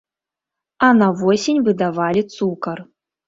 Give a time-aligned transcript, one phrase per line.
[0.87, 2.83] А на восень выдавалі цукар.